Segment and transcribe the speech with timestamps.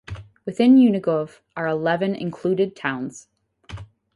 [0.47, 3.27] Within Unigov are eleven "included towns".